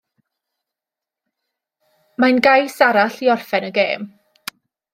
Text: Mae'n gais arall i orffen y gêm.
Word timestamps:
Mae'n 2.23 2.41
gais 2.47 2.79
arall 2.89 3.21
i 3.27 3.33
orffen 3.35 3.69
y 3.69 3.71
gêm. 3.79 4.09